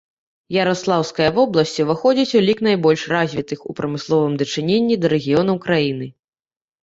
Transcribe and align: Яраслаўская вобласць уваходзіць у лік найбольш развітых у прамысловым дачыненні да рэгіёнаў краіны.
Яраслаўская 0.55 1.27
вобласць 1.35 1.73
уваходзіць 1.83 2.35
у 2.39 2.41
лік 2.47 2.63
найбольш 2.69 3.03
развітых 3.15 3.59
у 3.73 3.77
прамысловым 3.79 4.33
дачыненні 4.39 4.95
да 5.03 5.07
рэгіёнаў 5.13 5.61
краіны. 5.67 6.07